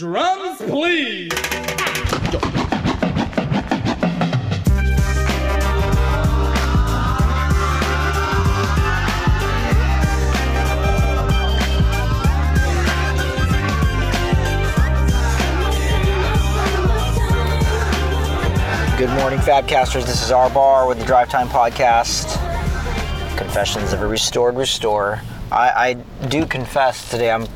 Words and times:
Drums, 0.00 0.56
please. 0.62 1.28
Good 18.96 19.10
morning, 19.10 19.38
Fabcasters. 19.40 20.06
This 20.06 20.22
is 20.22 20.30
our 20.30 20.48
bar 20.48 20.88
with 20.88 20.98
the 20.98 21.04
Drive 21.04 21.28
Time 21.28 21.48
Podcast. 21.48 22.38
Confessions 23.36 23.92
of 23.92 24.00
a 24.00 24.06
Restored 24.06 24.56
Restore. 24.56 25.20
I, 25.52 25.68
I 25.68 25.92
do 26.28 26.46
confess 26.46 27.10
today 27.10 27.30
I'm 27.30 27.46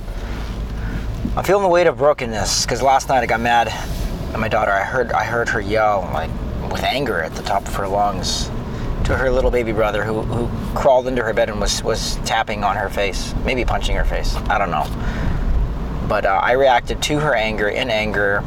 I'm 1.37 1.43
feeling 1.43 1.65
the 1.65 1.69
weight 1.69 1.89
of 1.89 1.99
brokenness 1.99 2.65
because 2.65 2.81
last 2.81 3.09
night 3.09 3.25
I 3.25 3.27
got 3.27 3.41
mad 3.41 3.67
at 3.67 4.39
my 4.39 4.47
daughter. 4.47 4.71
I 4.71 4.85
heard 4.85 5.11
I 5.11 5.25
heard 5.25 5.49
her 5.49 5.61
yell 5.61 6.09
like 6.15 6.31
with 6.71 6.85
anger 6.85 7.21
at 7.21 7.35
the 7.35 7.43
top 7.43 7.67
of 7.67 7.75
her 7.75 7.89
lungs 7.89 8.47
to 9.07 9.17
her 9.17 9.33
little 9.33 9.51
baby 9.51 9.73
brother 9.73 10.05
who, 10.05 10.23
who 10.23 10.79
crawled 10.79 11.09
into 11.09 11.25
her 11.25 11.33
bed 11.33 11.51
and 11.51 11.61
was 11.61 11.83
was 11.83 12.17
tapping 12.25 12.63
on 12.63 12.77
her 12.77 12.89
face, 12.89 13.35
maybe 13.45 13.65
punching 13.65 13.97
her 13.97 14.05
face. 14.05 14.37
I 14.49 14.59
don't 14.59 14.71
know. 14.71 14.87
But 16.09 16.25
uh, 16.25 16.39
I 16.41 16.53
reacted 16.53 17.03
to 17.03 17.19
her 17.19 17.35
anger 17.35 17.69
in 17.69 17.91
anger 17.91 18.45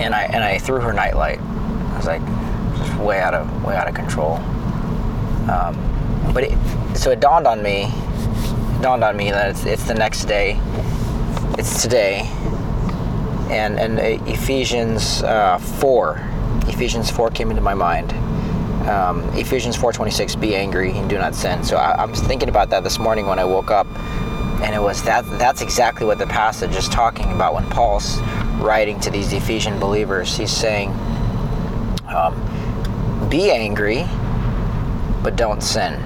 and 0.00 0.16
I 0.16 0.24
and 0.24 0.42
I 0.42 0.58
threw 0.58 0.80
her 0.80 0.92
nightlight. 0.92 1.38
I 1.38 1.96
was 1.96 2.06
like, 2.06 2.22
just 2.76 2.98
way 2.98 3.20
out 3.20 3.34
of 3.34 3.64
way 3.64 3.76
out 3.76 3.86
of 3.86 3.94
control. 3.94 4.38
Um, 5.48 5.78
but 6.34 6.42
it, 6.42 6.96
so 6.96 7.12
it 7.12 7.20
dawned 7.20 7.46
on 7.46 7.62
me, 7.62 7.92
dawned 8.82 9.04
on 9.04 9.16
me 9.16 9.30
that 9.30 9.50
it's, 9.50 9.64
it's 9.64 9.84
the 9.84 9.94
next 9.94 10.24
day, 10.24 10.58
it's 11.58 11.82
today, 11.82 12.20
and 13.50 13.78
and 13.78 13.98
uh, 13.98 14.24
Ephesians 14.30 15.22
uh, 15.22 15.58
four, 15.58 16.20
Ephesians 16.66 17.10
four 17.10 17.30
came 17.30 17.50
into 17.50 17.62
my 17.62 17.74
mind. 17.74 18.12
Um, 18.88 19.22
Ephesians 19.34 19.76
four 19.76 19.92
twenty 19.92 20.10
six, 20.10 20.36
be 20.36 20.54
angry 20.54 20.92
and 20.92 21.08
do 21.08 21.16
not 21.18 21.34
sin. 21.34 21.64
So 21.64 21.76
I, 21.76 21.92
I 21.92 22.04
was 22.04 22.20
thinking 22.20 22.48
about 22.48 22.70
that 22.70 22.84
this 22.84 22.98
morning 22.98 23.26
when 23.26 23.38
I 23.38 23.44
woke 23.44 23.70
up, 23.70 23.86
and 24.62 24.74
it 24.74 24.80
was 24.80 25.02
that 25.04 25.24
that's 25.38 25.62
exactly 25.62 26.06
what 26.06 26.18
the 26.18 26.26
passage 26.26 26.76
is 26.76 26.88
talking 26.88 27.32
about 27.32 27.54
when 27.54 27.64
Paul's 27.70 28.20
writing 28.60 29.00
to 29.00 29.10
these 29.10 29.32
Ephesian 29.32 29.78
believers. 29.78 30.36
He's 30.36 30.50
saying, 30.50 30.90
um, 32.08 33.28
be 33.30 33.50
angry, 33.50 34.04
but 35.22 35.36
don't 35.36 35.62
sin. 35.62 36.00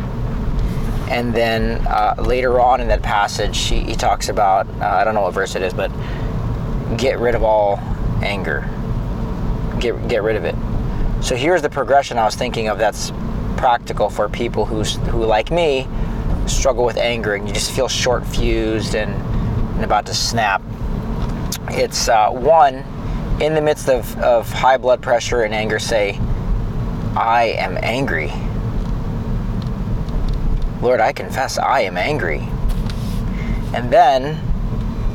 And 1.09 1.35
then 1.35 1.87
uh, 1.87 2.15
later 2.19 2.61
on 2.61 2.81
in 2.81 2.89
that 2.89 3.03
passage, 3.03 3.59
he, 3.59 3.81
he 3.81 3.95
talks 3.95 4.29
about, 4.29 4.69
uh, 4.81 4.85
I 4.85 5.05
don't 5.05 5.15
know 5.15 5.23
what 5.23 5.35
verse 5.35 5.55
it 5.55 5.63
is, 5.63 5.73
but 5.73 5.91
get 6.97 7.19
rid 7.19 7.35
of 7.35 7.43
all 7.43 7.79
anger. 8.23 8.69
Get, 9.81 10.09
get 10.09 10.23
rid 10.23 10.37
of 10.37 10.45
it. 10.45 10.55
So 11.23 11.35
here's 11.35 11.63
the 11.63 11.71
progression 11.71 12.19
I 12.19 12.25
was 12.25 12.37
thinking 12.37 12.69
of 12.69 12.79
that's 12.79 13.11
practical 13.57 14.09
for 14.11 14.29
people 14.29 14.65
who's, 14.65 14.97
who, 14.97 15.25
like 15.25 15.51
me, 15.51 15.89
struggle 16.47 16.85
with 16.85 16.97
anger 16.97 17.35
and 17.35 17.47
you 17.47 17.55
just 17.55 17.73
feel 17.73 17.89
short 17.89 18.27
fused 18.27 18.95
and, 18.95 19.13
and 19.75 19.85
about 19.85 20.07
to 20.07 20.15
snap 20.15 20.63
it's 21.71 22.09
uh, 22.09 22.31
one, 22.31 22.85
in 23.41 23.55
the 23.55 23.61
midst 23.61 23.89
of, 23.89 24.17
of 24.19 24.51
high 24.51 24.77
blood 24.77 25.03
pressure 25.03 25.43
and 25.43 25.55
anger, 25.55 25.79
say, 25.79 26.19
I 27.17 27.55
am 27.59 27.79
angry. 27.83 28.33
Lord, 30.81 31.01
I 31.01 31.13
confess 31.13 31.59
I 31.59 31.81
am 31.81 31.97
angry. 31.97 32.41
And 33.75 33.93
then 33.93 34.41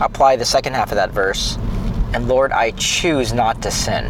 apply 0.02 0.36
the 0.36 0.46
second 0.46 0.74
half 0.74 0.92
of 0.92 0.96
that 0.96 1.12
verse, 1.12 1.58
and 2.14 2.28
Lord, 2.28 2.52
I 2.52 2.72
choose 2.72 3.34
not 3.34 3.62
to 3.64 3.72
sin. 3.72 4.06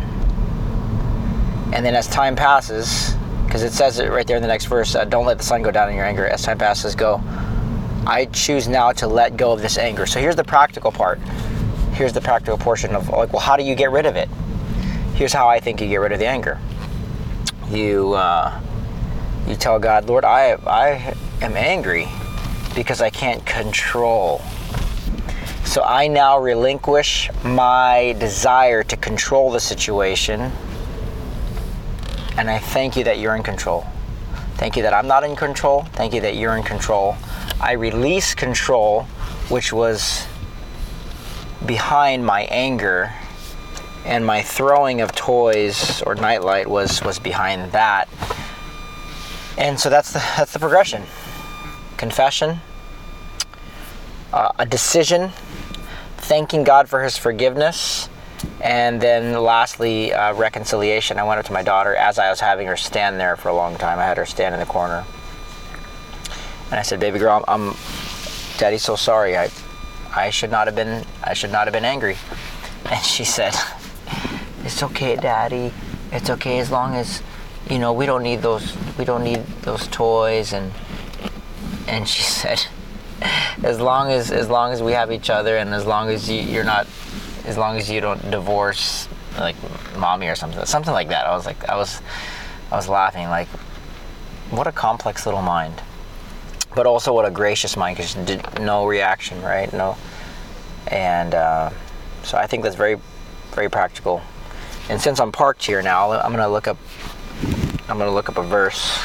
And 1.73 1.85
then 1.85 1.95
as 1.95 2.07
time 2.07 2.35
passes, 2.35 3.15
because 3.45 3.63
it 3.63 3.71
says 3.71 3.99
it 3.99 4.11
right 4.11 4.27
there 4.27 4.37
in 4.37 4.41
the 4.41 4.47
next 4.47 4.65
verse, 4.65 4.95
uh, 4.95 5.05
don't 5.05 5.25
let 5.25 5.37
the 5.37 5.43
sun 5.43 5.61
go 5.61 5.71
down 5.71 5.89
in 5.89 5.95
your 5.95 6.05
anger. 6.05 6.27
As 6.27 6.41
time 6.41 6.57
passes, 6.57 6.95
go, 6.95 7.21
I 8.05 8.25
choose 8.33 8.67
now 8.67 8.91
to 8.93 9.07
let 9.07 9.37
go 9.37 9.51
of 9.51 9.61
this 9.61 9.77
anger. 9.77 10.05
So 10.05 10.19
here's 10.19 10.35
the 10.35 10.43
practical 10.43 10.91
part 10.91 11.19
here's 11.93 12.13
the 12.13 12.21
practical 12.21 12.57
portion 12.57 12.95
of 12.95 13.09
like, 13.09 13.31
well, 13.31 13.41
how 13.41 13.55
do 13.55 13.63
you 13.63 13.75
get 13.75 13.91
rid 13.91 14.05
of 14.05 14.15
it? 14.15 14.27
Here's 15.15 15.33
how 15.33 15.47
I 15.47 15.59
think 15.59 15.79
you 15.79 15.87
get 15.87 15.97
rid 15.97 16.11
of 16.11 16.19
the 16.19 16.25
anger. 16.25 16.59
You 17.69 18.13
uh, 18.13 18.59
you 19.47 19.55
tell 19.55 19.79
God, 19.79 20.05
Lord, 20.05 20.25
I 20.25 20.53
I 20.65 21.15
am 21.43 21.57
angry 21.57 22.07
because 22.73 23.01
I 23.01 23.09
can't 23.09 23.45
control. 23.45 24.41
So 25.65 25.83
I 25.83 26.07
now 26.07 26.39
relinquish 26.39 27.29
my 27.43 28.15
desire 28.19 28.83
to 28.83 28.97
control 28.97 29.51
the 29.51 29.59
situation, 29.59 30.51
and 32.37 32.49
I 32.49 32.59
thank 32.59 32.95
you 32.95 33.03
that 33.03 33.19
you're 33.19 33.35
in 33.35 33.43
control. 33.43 33.85
Thank 34.55 34.77
you 34.77 34.83
that 34.83 34.93
I'm 34.93 35.07
not 35.07 35.23
in 35.23 35.35
control. 35.35 35.83
Thank 35.93 36.13
you 36.13 36.21
that 36.21 36.35
you're 36.35 36.55
in 36.55 36.63
control. 36.63 37.17
I 37.59 37.73
release 37.73 38.33
control, 38.33 39.03
which 39.49 39.73
was 39.73 40.25
behind 41.65 42.25
my 42.25 42.41
anger 42.43 43.13
and 44.05 44.25
my 44.25 44.41
throwing 44.41 45.01
of 45.01 45.13
toys 45.13 46.01
or 46.01 46.15
nightlight 46.15 46.67
was 46.67 47.01
was 47.03 47.19
behind 47.19 47.71
that 47.71 48.09
and 49.57 49.79
so 49.79 49.89
that's 49.89 50.11
the 50.11 50.19
that's 50.35 50.51
the 50.51 50.59
progression 50.59 51.03
confession 52.03 52.59
uh, 54.33 54.51
a 54.59 54.65
decision 54.65 55.31
thanking 56.17 56.61
god 56.63 56.89
for 56.89 57.01
his 57.01 57.17
forgiveness 57.17 58.09
and 58.59 58.99
then 58.99 59.41
lastly 59.41 60.11
uh, 60.11 60.33
reconciliation 60.33 61.17
i 61.17 61.23
went 61.23 61.39
up 61.39 61.45
to 61.45 61.53
my 61.53 61.63
daughter 61.63 61.95
as 61.95 62.19
i 62.19 62.29
was 62.29 62.41
having 62.41 62.67
her 62.67 62.75
stand 62.75 63.19
there 63.21 63.37
for 63.37 63.47
a 63.47 63.55
long 63.55 63.77
time 63.77 63.99
i 63.99 64.03
had 64.03 64.17
her 64.17 64.25
stand 64.25 64.53
in 64.53 64.59
the 64.59 64.65
corner 64.65 65.05
and 66.71 66.77
i 66.77 66.81
said 66.81 66.99
baby 66.99 67.19
girl 67.19 67.43
i'm, 67.47 67.69
I'm 67.69 67.75
daddy's 68.57 68.83
so 68.83 68.95
sorry 68.95 69.37
i 69.37 69.49
I 70.15 70.29
should 70.29 70.51
not 70.51 70.67
have 70.67 70.75
been 70.75 71.05
I 71.23 71.33
should 71.33 71.51
not 71.51 71.65
have 71.65 71.73
been 71.73 71.85
angry. 71.85 72.17
And 72.85 73.03
she 73.03 73.23
said, 73.23 73.55
It's 74.63 74.83
okay, 74.83 75.15
Daddy. 75.15 75.73
It's 76.11 76.29
okay 76.29 76.59
as 76.59 76.69
long 76.69 76.93
as 76.95 77.23
you 77.69 77.79
know 77.79 77.93
we 77.93 78.05
don't 78.05 78.23
need 78.23 78.41
those 78.41 78.75
we 78.97 79.05
don't 79.05 79.23
need 79.23 79.41
those 79.63 79.87
toys 79.87 80.53
and 80.53 80.71
and 81.87 82.07
she 82.07 82.21
said 82.21 82.65
as 83.63 83.79
long 83.79 84.11
as 84.11 84.31
as 84.31 84.49
long 84.49 84.73
as 84.73 84.81
we 84.81 84.91
have 84.91 85.11
each 85.11 85.29
other 85.29 85.57
and 85.57 85.73
as 85.73 85.85
long 85.85 86.09
as 86.09 86.29
you, 86.29 86.41
you're 86.41 86.63
not 86.63 86.87
as 87.45 87.57
long 87.57 87.77
as 87.77 87.89
you 87.89 88.01
don't 88.01 88.31
divorce 88.31 89.07
like 89.37 89.55
mommy 89.97 90.27
or 90.27 90.35
something 90.35 90.63
something 90.65 90.93
like 90.93 91.09
that 91.09 91.25
i 91.25 91.35
was 91.35 91.45
like 91.45 91.67
i 91.69 91.75
was 91.75 92.01
i 92.71 92.75
was 92.75 92.87
laughing 92.87 93.29
like 93.29 93.47
what 94.49 94.67
a 94.67 94.71
complex 94.71 95.25
little 95.25 95.41
mind 95.41 95.81
but 96.75 96.85
also 96.85 97.13
what 97.13 97.25
a 97.25 97.31
gracious 97.31 97.77
mind 97.77 97.97
because 97.97 98.59
no 98.59 98.85
reaction, 98.85 99.41
right? 99.41 99.71
No, 99.73 99.97
and 100.87 101.35
uh, 101.35 101.69
so 102.23 102.37
I 102.37 102.47
think 102.47 102.63
that's 102.63 102.75
very, 102.75 102.99
very 103.51 103.69
practical. 103.69 104.21
And 104.89 104.99
since 104.99 105.19
I'm 105.19 105.31
parked 105.31 105.65
here 105.65 105.81
now, 105.81 106.11
I'm 106.11 106.31
gonna 106.31 106.49
look 106.49 106.67
up. 106.67 106.77
I'm 107.89 107.97
gonna 107.97 108.11
look 108.11 108.29
up 108.29 108.37
a 108.37 108.43
verse. 108.43 108.97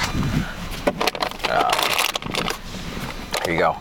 Uh, 1.50 1.70
here 3.48 3.56
you 3.56 3.62
go, 3.62 3.78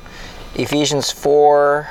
Ephesians 0.55 1.11
four, 1.11 1.89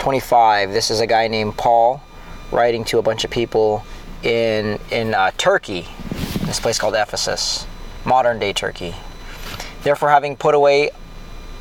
twenty-five. 0.00 0.72
This 0.72 0.90
is 0.90 0.98
a 0.98 1.06
guy 1.06 1.28
named 1.28 1.56
Paul 1.56 2.02
writing 2.50 2.84
to 2.86 2.98
a 2.98 3.02
bunch 3.02 3.24
of 3.24 3.30
people 3.30 3.84
in 4.24 4.80
in 4.90 5.14
uh, 5.14 5.30
Turkey, 5.38 5.86
this 6.46 6.58
place 6.58 6.80
called 6.80 6.96
Ephesus, 6.96 7.64
modern 8.04 8.40
day 8.40 8.52
Turkey. 8.52 8.92
Therefore, 9.84 10.10
having 10.10 10.34
put 10.34 10.56
away 10.56 10.90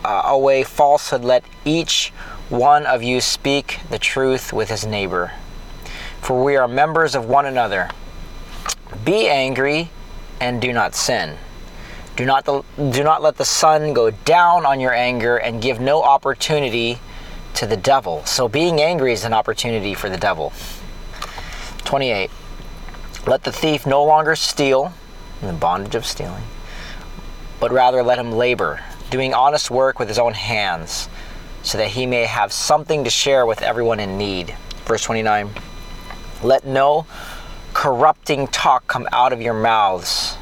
uh, 0.04 0.24
away 0.26 0.64
falsehood, 0.64 1.24
let 1.24 1.44
each 1.64 2.10
one 2.50 2.88
of 2.88 3.04
you 3.04 3.22
speak 3.22 3.82
the 3.92 4.00
truth 4.00 4.52
with 4.52 4.70
his 4.70 4.84
neighbor. 4.84 5.32
For 6.22 6.44
we 6.44 6.56
are 6.56 6.68
members 6.68 7.14
of 7.14 7.26
one 7.26 7.46
another. 7.46 7.92
Be 9.04 9.30
angry 9.30 9.92
and 10.42 10.60
do 10.60 10.74
not 10.74 10.96
sin. 10.96 11.38
Do 12.16 12.26
not, 12.26 12.46
the, 12.46 12.64
do 12.78 13.04
not 13.04 13.22
let 13.22 13.36
the 13.38 13.46
sun 13.46 13.94
go 13.94 14.10
down 14.10 14.66
on 14.66 14.80
your 14.80 14.94
anger 14.94 15.38
and 15.38 15.62
give 15.62 15.80
no 15.80 16.02
opportunity 16.02 17.00
to 17.56 17.66
the 17.66 17.76
devil. 17.76 18.24
So 18.26 18.48
being 18.48 18.82
angry 18.82 19.12
is 19.12 19.26
an 19.26 19.34
opportunity 19.34 19.94
for 19.94 20.10
the 20.10 20.18
devil. 20.18 20.54
28. 21.84 22.32
Let 23.28 23.44
the 23.44 23.52
thief 23.52 23.86
no 23.86 24.04
longer 24.04 24.36
steal, 24.36 24.94
in 25.42 25.48
the 25.48 25.54
bondage 25.54 25.96
of 25.96 26.06
stealing, 26.06 26.44
but 27.60 27.72
rather 27.72 28.02
let 28.04 28.20
him 28.20 28.32
labor 28.32 28.82
doing 29.10 29.34
honest 29.34 29.70
work 29.72 30.00
with 30.00 30.08
his 30.08 30.20
own 30.20 30.34
hands, 30.34 31.08
so 31.64 31.78
that 31.78 31.90
he 31.90 32.06
may 32.06 32.26
have 32.26 32.52
something 32.52 33.04
to 33.04 33.10
share 33.10 33.46
with 33.46 33.62
everyone 33.62 34.00
in 34.00 34.18
need. 34.18 34.56
Verse 34.86 35.04
29 35.04 35.50
Let 36.44 36.66
no 36.66 37.06
corrupting 37.74 38.48
talk 38.48 38.88
come 38.88 39.08
out 39.12 39.34
of 39.34 39.42
your 39.42 39.54
mouths, 39.54 40.38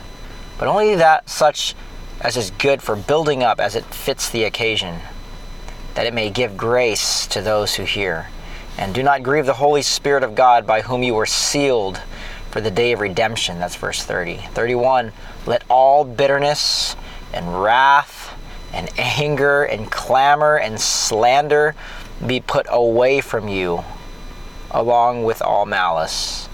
but 0.57 0.67
only 0.67 0.95
that 0.95 1.29
such 1.29 1.75
as 2.21 2.37
is 2.37 2.51
good 2.51 2.81
for 2.81 2.95
building 2.95 3.43
up 3.43 3.59
as 3.59 3.75
it 3.75 3.85
fits 3.85 4.29
the 4.29 4.43
occasion, 4.45 4.99
that 5.95 6.05
it 6.05 6.13
may 6.13 6.29
give 6.29 6.55
grace 6.55 7.27
to 7.27 7.41
those 7.41 7.75
who 7.75 7.83
hear. 7.83 8.27
And 8.77 8.95
do 8.95 9.03
not 9.03 9.23
grieve 9.23 9.45
the 9.45 9.53
Holy 9.53 9.81
Spirit 9.81 10.23
of 10.23 10.35
God 10.35 10.65
by 10.65 10.81
whom 10.81 11.03
you 11.03 11.13
were 11.13 11.25
sealed 11.25 12.01
for 12.49 12.61
the 12.61 12.71
day 12.71 12.91
of 12.91 12.99
redemption. 12.99 13.59
That's 13.59 13.75
verse 13.75 14.03
30. 14.03 14.37
31. 14.37 15.11
Let 15.45 15.63
all 15.69 16.05
bitterness 16.05 16.95
and 17.33 17.61
wrath 17.61 18.33
and 18.71 18.89
anger 18.97 19.63
and 19.63 19.91
clamor 19.91 20.57
and 20.57 20.79
slander 20.79 21.75
be 22.25 22.39
put 22.39 22.65
away 22.69 23.21
from 23.21 23.47
you, 23.47 23.83
along 24.71 25.23
with 25.23 25.41
all 25.41 25.65
malice. 25.65 26.47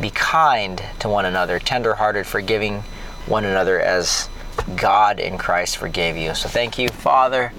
Be 0.00 0.10
kind 0.10 0.82
to 1.00 1.08
one 1.08 1.24
another, 1.24 1.58
tenderhearted, 1.58 2.26
forgiving 2.26 2.84
one 3.26 3.44
another 3.44 3.80
as 3.80 4.28
God 4.76 5.18
in 5.18 5.38
Christ 5.38 5.76
forgave 5.76 6.16
you. 6.16 6.34
So 6.34 6.48
thank 6.48 6.78
you, 6.78 6.88
Father, 6.88 7.52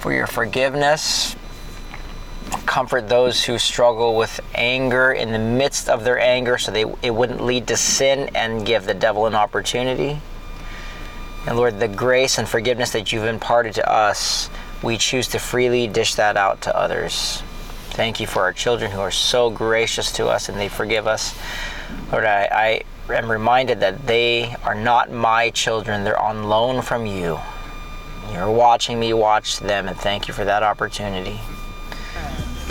for 0.00 0.12
your 0.12 0.26
forgiveness. 0.26 1.36
Comfort 2.64 3.08
those 3.08 3.44
who 3.44 3.58
struggle 3.58 4.16
with 4.16 4.40
anger 4.54 5.12
in 5.12 5.32
the 5.32 5.38
midst 5.38 5.88
of 5.88 6.04
their 6.04 6.18
anger 6.18 6.58
so 6.58 6.70
they, 6.70 6.84
it 7.02 7.14
wouldn't 7.14 7.44
lead 7.44 7.66
to 7.68 7.76
sin 7.76 8.30
and 8.34 8.64
give 8.64 8.84
the 8.84 8.94
devil 8.94 9.26
an 9.26 9.34
opportunity. 9.34 10.20
And 11.46 11.56
Lord, 11.56 11.78
the 11.78 11.88
grace 11.88 12.38
and 12.38 12.48
forgiveness 12.48 12.90
that 12.90 13.12
you've 13.12 13.24
imparted 13.24 13.74
to 13.74 13.90
us, 13.90 14.50
we 14.82 14.98
choose 14.98 15.28
to 15.28 15.38
freely 15.38 15.86
dish 15.86 16.14
that 16.16 16.36
out 16.36 16.62
to 16.62 16.76
others. 16.76 17.42
Thank 17.90 18.20
you 18.20 18.26
for 18.26 18.42
our 18.42 18.52
children 18.52 18.90
who 18.90 19.00
are 19.00 19.10
so 19.10 19.48
gracious 19.50 20.12
to 20.12 20.26
us 20.26 20.48
and 20.48 20.58
they 20.58 20.68
forgive 20.68 21.06
us. 21.06 21.36
Lord, 22.12 22.24
I, 22.24 22.82
I 23.08 23.14
am 23.14 23.30
reminded 23.30 23.80
that 23.80 24.06
they 24.06 24.54
are 24.64 24.74
not 24.74 25.10
my 25.10 25.50
children, 25.50 26.04
they're 26.04 26.20
on 26.20 26.44
loan 26.44 26.82
from 26.82 27.06
you. 27.06 27.38
You're 28.32 28.50
watching 28.50 28.98
me 28.98 29.12
watch 29.12 29.60
them, 29.60 29.88
and 29.88 29.96
thank 29.96 30.28
you 30.28 30.34
for 30.34 30.44
that 30.44 30.62
opportunity. 30.62 31.38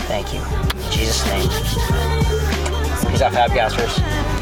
Thank 0.08 0.32
you. 0.32 0.40
In 0.40 0.92
Jesus' 0.92 1.24
name. 1.26 1.48
Peace 3.10 3.22
out, 3.22 3.32
Fabcasters. 3.32 4.35